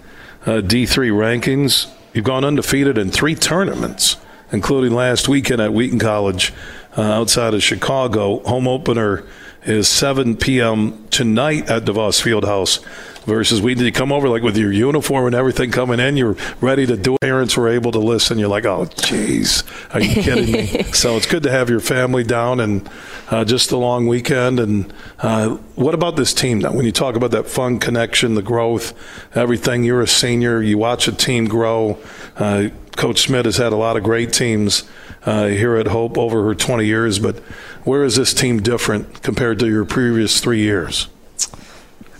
[0.45, 1.89] uh, D3 rankings.
[2.13, 4.17] You've gone undefeated in three tournaments,
[4.51, 6.53] including last weekend at Wheaton College
[6.97, 8.39] uh, outside of Chicago.
[8.39, 9.23] Home opener
[9.63, 11.07] is 7 p.m.
[11.09, 12.83] tonight at DeVos Fieldhouse
[13.25, 16.85] versus we did come over like with your uniform and everything coming in you're ready
[16.85, 17.21] to do it.
[17.21, 20.83] Parents were able to listen you're like oh jeez are you kidding me?
[20.93, 22.89] So it's good to have your family down and
[23.29, 26.73] uh, just a long weekend and uh, what about this team now?
[26.73, 28.93] When you talk about that fun connection the growth
[29.35, 31.97] everything you're a senior you watch a team grow.
[32.37, 34.83] Uh, Coach Smith has had a lot of great teams
[35.25, 37.39] uh, here at Hope over her 20 years, but
[37.83, 41.07] where is this team different compared to your previous three years?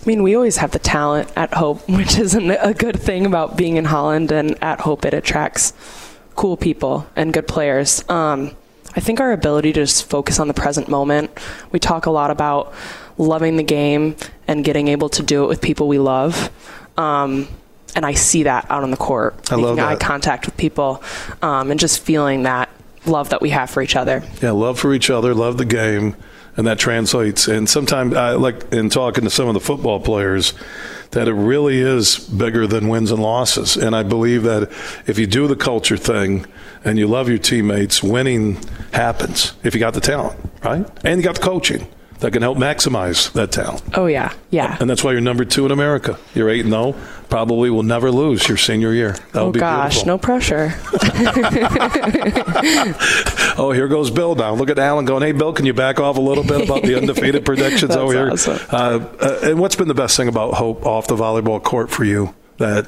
[0.02, 3.56] I mean, we always have the talent at Hope, which isn't a good thing about
[3.56, 4.32] being in Holland.
[4.32, 5.72] And at Hope, it attracts
[6.34, 8.04] cool people and good players.
[8.08, 8.52] Um,
[8.94, 11.30] I think our ability to just focus on the present moment.
[11.70, 12.74] We talk a lot about
[13.16, 16.50] loving the game and getting able to do it with people we love.
[16.98, 17.48] Um,
[17.94, 21.02] and I see that out on the court, I making love eye contact with people,
[21.42, 22.70] um, and just feeling that
[23.04, 24.22] love that we have for each other.
[24.40, 26.16] Yeah, love for each other, love the game,
[26.56, 27.48] and that translates.
[27.48, 30.54] And sometimes, I like in talking to some of the football players,
[31.12, 33.76] that it really is bigger than wins and losses.
[33.76, 34.70] And I believe that
[35.06, 36.46] if you do the culture thing
[36.84, 38.58] and you love your teammates, winning
[38.92, 40.86] happens if you got the talent, right?
[41.04, 41.86] And you got the coaching
[42.22, 43.82] that can help maximize that talent.
[43.94, 44.76] Oh yeah, yeah.
[44.80, 46.16] And that's why you're number two in America.
[46.34, 46.94] You're eight and zero.
[47.28, 49.12] Probably will never lose your senior year.
[49.32, 50.06] That oh gosh, beautiful.
[50.06, 50.74] no pressure.
[53.58, 54.54] Oh, here goes Bill now.
[54.54, 56.96] Look at Alan going, hey, Bill, can you back off a little bit about the
[56.96, 58.30] undefeated predictions over here?
[58.30, 58.58] awesome.
[58.70, 62.04] Uh, uh, and what's been the best thing about Hope off the volleyball court for
[62.04, 62.34] you?
[62.56, 62.86] That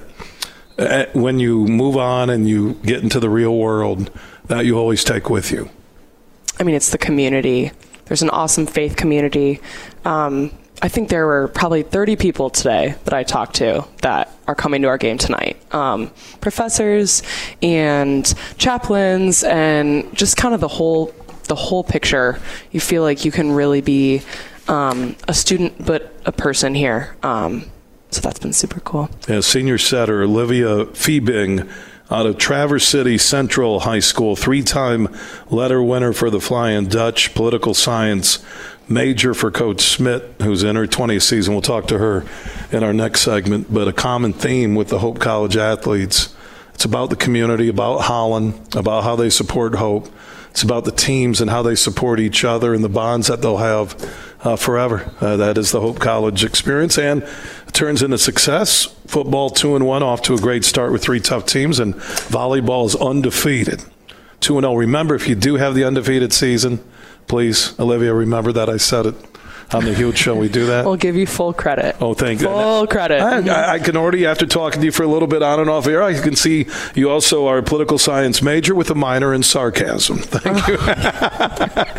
[0.79, 4.11] uh, when you move on and you get into the real world,
[4.47, 5.69] that you always take with you?
[6.59, 7.73] I mean, it's the community.
[8.07, 9.61] There's an awesome faith community.
[10.05, 10.51] Um,
[10.83, 14.83] I think there were probably 30 people today that I talked to that are coming
[14.83, 15.57] to our game tonight.
[15.75, 17.23] Um, professors
[17.63, 21.15] and chaplains and just kind of the whole
[21.45, 22.41] the whole picture.
[22.73, 24.23] You feel like you can really be
[24.69, 27.17] um, a student, but a person here.
[27.23, 27.71] Um,
[28.11, 29.11] so that's been super cool.
[29.29, 31.71] Yeah, senior setter Olivia Fiebing
[32.11, 35.09] out of Traverse City Central High School, three time
[35.51, 38.45] letter winner for the Flying Dutch, political science
[38.89, 41.55] major for Coach Smith, who's in her 20th season.
[41.55, 42.25] We'll talk to her
[42.71, 43.73] in our next segment.
[43.73, 46.35] But a common theme with the Hope College athletes
[46.75, 50.09] it's about the community, about Holland, about how they support Hope.
[50.51, 53.59] It's about the teams and how they support each other and the bonds that they'll
[53.59, 53.95] have
[54.43, 55.11] uh, forever.
[55.21, 57.27] Uh, that is the Hope College experience, and
[57.75, 58.85] turns into success.
[59.07, 62.87] Football two and one, off to a great start with three tough teams, and volleyball
[62.87, 63.85] is undefeated,
[64.41, 64.75] two and zero.
[64.75, 66.83] Remember, if you do have the undefeated season,
[67.27, 69.15] please, Olivia, remember that I said it
[69.73, 70.35] on the huge show.
[70.35, 70.85] We do that.
[70.85, 71.97] We'll give you full credit.
[72.01, 72.47] Oh, thank you.
[72.47, 73.21] Full credit.
[73.21, 75.87] I, I- can already, after talking to you for a little bit on and off
[75.87, 79.43] air, I can see you also are a political science major with a minor in
[79.43, 80.19] sarcasm.
[80.19, 80.77] Thank you.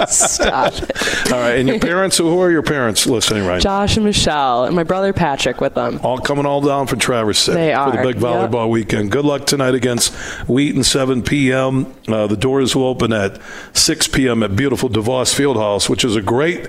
[0.07, 0.91] Stop it.
[1.31, 3.61] All right, and your parents, who are your parents listening right?
[3.61, 5.99] Josh and Michelle and my brother Patrick with them.
[6.03, 8.23] All coming all down from Traverse City They for the are, big yep.
[8.23, 9.11] volleyball weekend.
[9.11, 10.13] Good luck tonight against
[10.47, 11.93] Wheaton, 7 p.m.
[12.07, 13.39] Uh, the doors will open at
[13.73, 14.43] 6 p.m.
[14.43, 16.67] at beautiful DeVos Fieldhouse, which is a great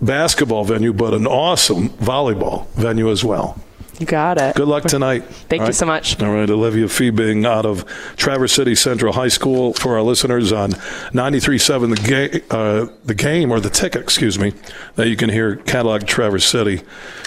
[0.00, 3.60] basketball venue, but an awesome volleyball venue as well.
[3.98, 4.54] You got it.
[4.54, 5.24] Good luck tonight.
[5.24, 5.74] Thank All you right.
[5.74, 6.22] so much.
[6.22, 7.84] All right, Olivia Fiebing out of
[8.16, 13.50] Traverse City Central High School for our listeners on 93.7 the, ga- uh, the game,
[13.50, 14.52] or the ticket, excuse me,
[14.94, 16.82] that you can hear catalog Traverse City.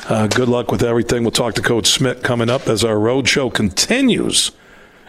[0.08, 1.24] Uh, good luck with everything.
[1.24, 4.52] We'll talk to Coach Smith coming up as our road show continues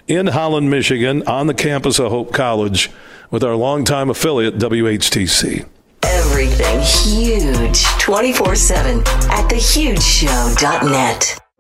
[0.09, 2.90] in Holland, Michigan, on the campus of Hope College
[3.31, 5.64] with our longtime affiliate, WHTC.
[6.05, 11.38] Everything huge 24 7 at thehugeshow.net.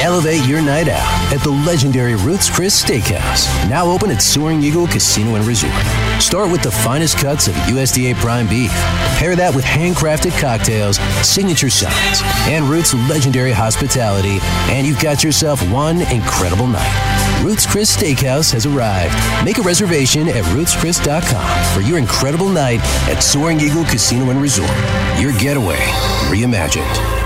[0.00, 4.86] Elevate your night out at the legendary Ruth's Chris Steakhouse, now open at Soaring Eagle
[4.86, 5.74] Casino and Resort.
[6.20, 8.70] Start with the finest cuts of USDA prime beef.
[9.18, 14.38] Pair that with handcrafted cocktails, signature sides, and Ruth's legendary hospitality,
[14.72, 17.42] and you've got yourself one incredible night.
[17.42, 19.14] Ruth's Chris Steakhouse has arrived.
[19.44, 24.70] Make a reservation at ruthschris.com for your incredible night at Soaring Eagle Casino and Resort.
[25.18, 25.80] Your getaway
[26.30, 27.17] reimagined.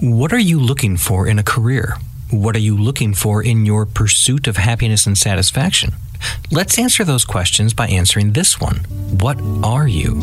[0.00, 1.96] What are you looking for in a career?
[2.30, 5.94] What are you looking for in your pursuit of happiness and satisfaction?
[6.50, 8.84] Let's answer those questions by answering this one
[9.20, 10.20] What are you?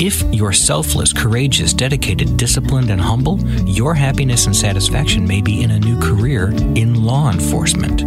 [0.00, 5.72] If you're selfless, courageous, dedicated, disciplined, and humble, your happiness and satisfaction may be in
[5.72, 8.02] a new career in law enforcement.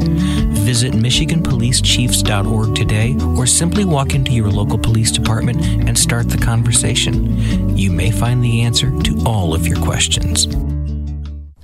[0.59, 7.77] Visit MichiganPoliceChiefs.org today or simply walk into your local police department and start the conversation.
[7.77, 10.47] You may find the answer to all of your questions.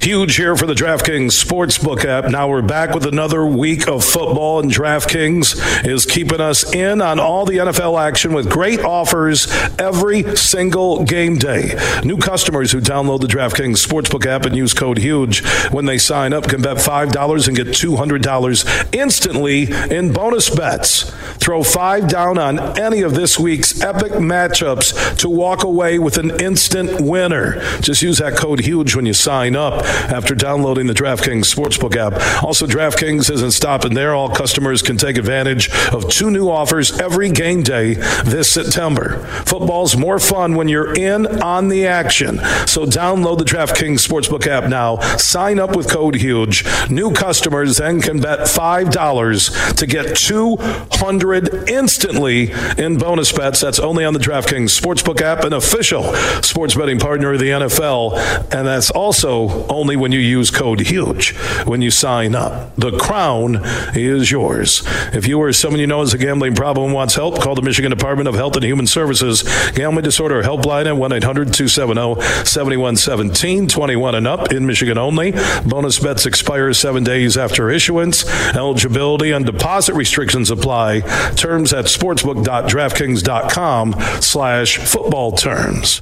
[0.02, 2.32] Huge here for the DraftKings Sportsbook app.
[2.32, 7.20] Now we're back with another week of football, and DraftKings is keeping us in on
[7.20, 9.47] all the NFL action with great offers
[9.78, 11.80] every single game day.
[12.04, 16.34] New customers who download the DraftKings Sportsbook app and use code HUGE when they sign
[16.34, 21.12] up can bet $5 and get $200 instantly in bonus bets.
[21.38, 26.41] Throw five down on any of this week's epic matchups to walk away with an
[26.41, 27.62] instant winner.
[27.82, 32.44] Just use that code HUGE when you sign up after downloading the DraftKings Sportsbook app.
[32.44, 34.14] Also, DraftKings isn't stopping there.
[34.14, 39.20] All customers can take advantage of two new offers every game day this September.
[39.46, 42.38] Football's more fun when you're in on the action.
[42.68, 45.00] So download the DraftKings Sportsbook app now.
[45.18, 46.66] Sign up with code HUGE.
[46.89, 53.60] New customers then can bet $5 to get 200 instantly in bonus bets.
[53.60, 58.18] That's only on the DraftKings Sportsbook app, an official sports betting partner of the NFL.
[58.54, 62.76] And that's also only when you use code HUGE when you sign up.
[62.76, 63.62] The crown
[63.96, 64.84] is yours.
[65.14, 67.62] If you or someone you know has a gambling problem and wants help, call the
[67.62, 73.68] Michigan Department of Health and Human Services Gambling Disorder Helpline at 1 800 270 7117,
[73.68, 75.34] 21 and up in Michigan only.
[75.66, 78.26] Bonus bets expire seven days after issuance.
[78.56, 81.02] Eligibility and deposit restrictions apply.
[81.36, 86.02] Terms at sportsbook.draftkings.com slash football terms.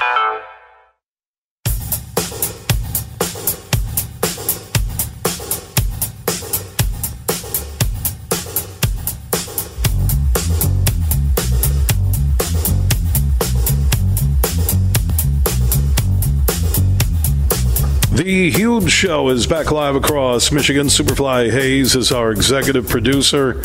[18.23, 20.85] The Huge Show is back live across Michigan.
[20.85, 23.59] Superfly Hayes is our executive producer.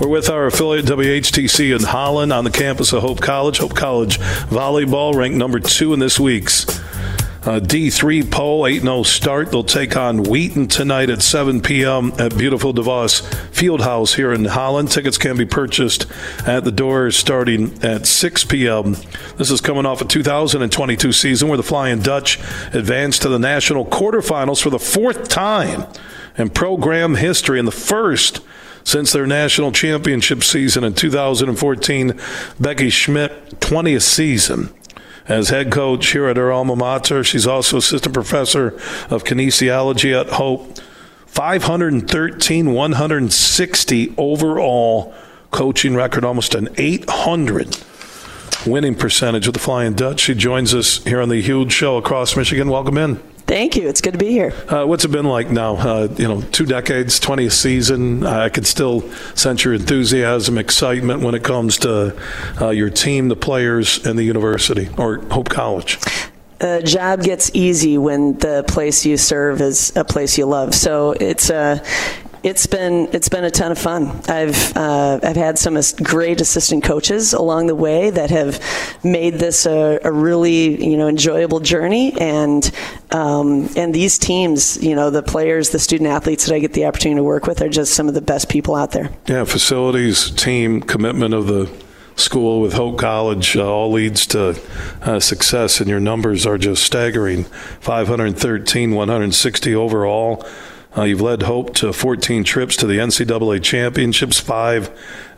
[0.00, 3.58] We're with our affiliate WHTC in Holland on the campus of Hope College.
[3.58, 6.64] Hope College volleyball ranked number two in this week's
[7.48, 9.50] uh, D3 poll, 8 0 start.
[9.50, 12.12] They'll take on Wheaton tonight at 7 p.m.
[12.18, 13.22] at beautiful DeVos
[13.52, 14.90] Fieldhouse here in Holland.
[14.90, 16.04] Tickets can be purchased
[16.46, 18.96] at the door starting at 6 p.m.
[19.38, 22.38] This is coming off a 2022 season where the Flying Dutch
[22.74, 25.86] advanced to the national quarterfinals for the fourth time
[26.36, 28.42] in program history and the first
[28.84, 32.20] since their national championship season in 2014.
[32.60, 34.74] Becky Schmidt, 20th season
[35.28, 37.22] as head coach here at her alma mater.
[37.22, 38.68] She's also assistant professor
[39.10, 40.78] of kinesiology at Hope.
[41.26, 45.14] 513, 160 overall
[45.50, 47.78] coaching record, almost an 800
[48.66, 50.20] winning percentage with the Flying Dutch.
[50.20, 52.68] She joins us here on the huge show across Michigan.
[52.68, 53.37] Welcome in.
[53.48, 53.88] Thank you.
[53.88, 54.52] It's good to be here.
[54.68, 55.76] Uh, what's it been like now?
[55.76, 58.26] Uh, you know, two decades, 20th season.
[58.26, 62.14] I can still sense your enthusiasm, excitement when it comes to
[62.60, 65.98] uh, your team, the players, and the university or Hope College.
[66.60, 70.74] A job gets easy when the place you serve is a place you love.
[70.74, 71.82] So it's a
[72.48, 74.08] it's been it's been a ton of fun.
[74.26, 78.60] I've uh, I've had some great assistant coaches along the way that have
[79.04, 82.70] made this a, a really you know enjoyable journey, and
[83.10, 86.86] um, and these teams, you know, the players, the student athletes that I get the
[86.86, 89.10] opportunity to work with are just some of the best people out there.
[89.26, 91.70] Yeah, facilities, team, commitment of the
[92.16, 94.60] school with Hope College uh, all leads to
[95.02, 97.44] uh, success, and your numbers are just staggering
[97.80, 100.44] 513, 160 overall.
[100.98, 104.90] Uh, you've led Hope to 14 trips to the NCAA championships, five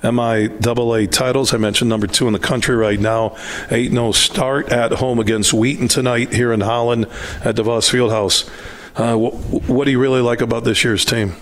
[0.03, 1.53] MIAA titles.
[1.53, 3.37] I mentioned number two in the country right now.
[3.71, 7.05] 8 0 start at home against Wheaton tonight here in Holland
[7.45, 8.49] at DeVos Fieldhouse.
[8.97, 11.35] Uh, wh- what do you really like about this year's team?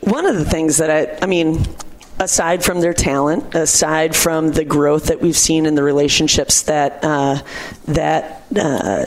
[0.00, 1.64] One of the things that I, I mean,
[2.18, 6.98] aside from their talent, aside from the growth that we've seen in the relationships that
[7.04, 7.40] uh,
[7.86, 9.04] that uh,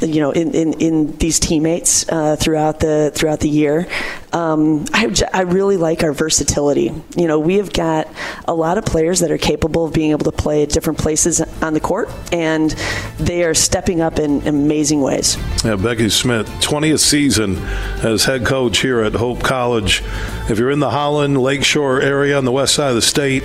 [0.00, 3.86] you know in, in, in these teammates uh, throughout the throughout the year.
[4.32, 6.92] Um, I, I really like our versatility.
[7.16, 8.06] You know, we have got
[8.46, 11.40] a lot of players that are capable of being able to play at different places
[11.62, 12.70] on the court, and
[13.18, 15.36] they are stepping up in amazing ways.
[15.64, 17.56] Yeah, Becky Smith, 20th season
[18.04, 20.02] as head coach here at Hope College.
[20.48, 23.42] If you're in the Holland Lakeshore area on the west side of the state,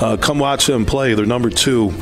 [0.00, 1.14] uh, come watch them play.
[1.14, 1.94] They're number two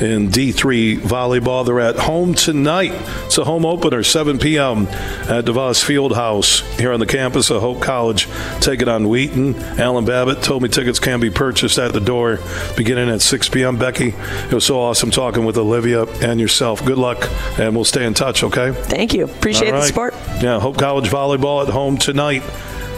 [0.00, 1.64] in D3 volleyball.
[1.64, 2.92] They're at home tonight.
[3.26, 4.86] It's a home opener, 7 p.m.
[4.86, 8.28] at DeVos Fieldhouse here on the campus of Hope College.
[8.60, 9.56] Take it on Wheaton.
[9.78, 12.38] Alan Babbitt told me tickets can be purchased at the door
[12.76, 13.78] beginning at 6 p.m.
[13.78, 14.08] Becky,
[14.48, 16.84] it was so awesome talking with Olivia and yourself.
[16.84, 17.28] Good luck,
[17.58, 18.72] and we'll stay in touch, okay?
[18.72, 19.24] Thank you.
[19.24, 19.80] Appreciate right.
[19.80, 20.14] the support.
[20.42, 22.42] Yeah, Hope College volleyball at home tonight.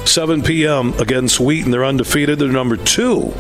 [0.09, 0.93] 7 p.m.
[1.01, 1.71] against Wheaton.
[1.71, 2.39] They're undefeated.
[2.39, 3.33] They're number two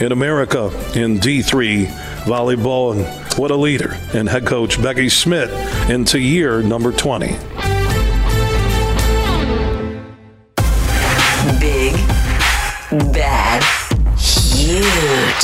[0.00, 1.86] in America in D3
[2.24, 2.94] volleyball.
[2.94, 3.96] And what a leader.
[4.14, 5.50] And head coach Becky Smith
[5.90, 7.28] into year number 20.
[11.58, 11.94] Big,
[13.12, 13.62] bad,
[14.18, 15.39] huge.